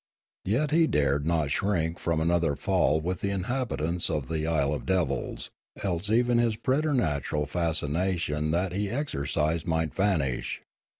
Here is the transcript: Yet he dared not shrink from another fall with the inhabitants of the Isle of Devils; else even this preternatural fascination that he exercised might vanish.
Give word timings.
Yet 0.45 0.71
he 0.71 0.87
dared 0.87 1.27
not 1.27 1.51
shrink 1.51 1.99
from 1.99 2.19
another 2.19 2.55
fall 2.55 2.99
with 2.99 3.21
the 3.21 3.29
inhabitants 3.29 4.09
of 4.09 4.29
the 4.29 4.47
Isle 4.47 4.73
of 4.73 4.83
Devils; 4.87 5.51
else 5.83 6.09
even 6.09 6.37
this 6.37 6.55
preternatural 6.55 7.45
fascination 7.45 8.49
that 8.49 8.71
he 8.73 8.89
exercised 8.89 9.67
might 9.67 9.93
vanish. 9.93 10.63